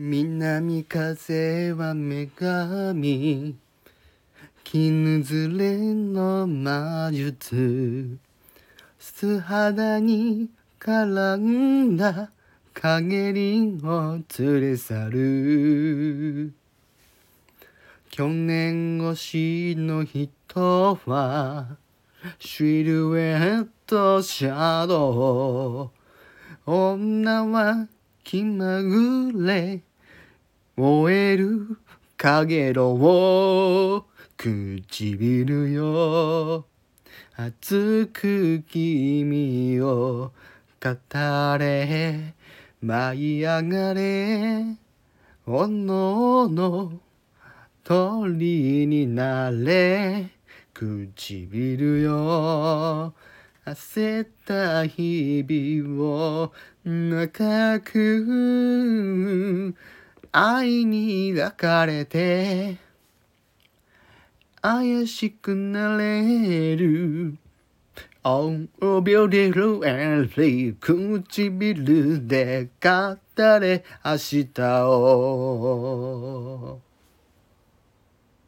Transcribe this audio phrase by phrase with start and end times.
[0.00, 3.56] 南風は女神。
[4.62, 8.16] 絹ずれの魔術。
[9.00, 12.30] 素肌に絡んだ
[12.74, 16.52] 陰りを連れ去る。
[18.08, 21.76] 去年越しの人は
[22.38, 25.90] シルエットシャド
[26.66, 26.70] ウ。
[26.70, 27.88] 女は
[28.28, 29.80] 気まぐれ
[30.76, 31.78] 燃える
[32.18, 34.04] かげろう
[34.36, 36.66] 唇よ。
[37.36, 40.30] 熱く君を
[40.78, 42.34] 語れ。
[42.82, 44.76] 舞い上がれ。
[45.46, 47.00] おのおの
[47.82, 50.28] 鳥になれ。
[50.74, 53.14] 唇よ。
[53.74, 56.52] 焦った日々を
[56.84, 59.74] 長く
[60.32, 62.78] 愛に抱かれて
[64.62, 67.36] 怪しくなれる。
[68.24, 73.16] Oh, beautiful and free 唇で語
[73.58, 74.48] れ明日
[74.86, 76.80] を。